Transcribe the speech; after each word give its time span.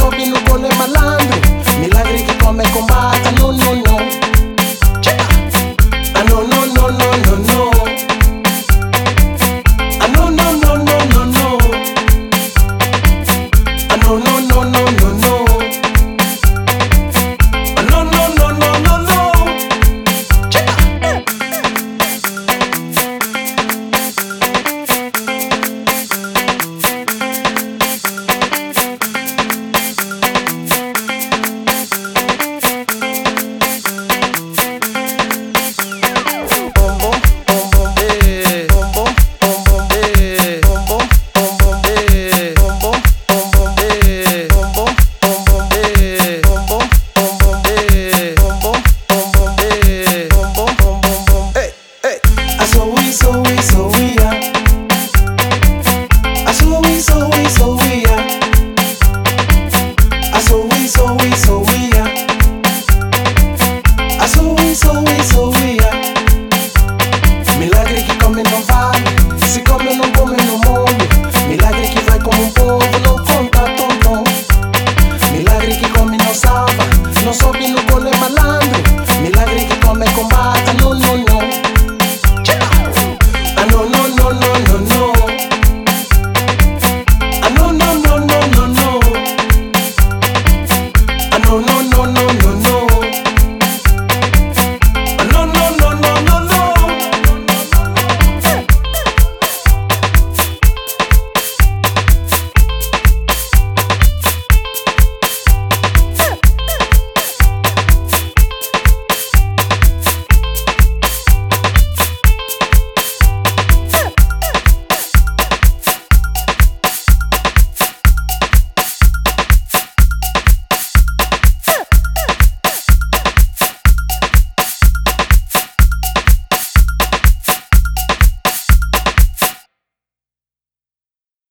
shopping, 0.00 0.32
no 0.32 0.40
go 0.46 0.54
let 0.56 0.78
my 0.78 0.86
life. 0.86 0.99
so 53.10 53.39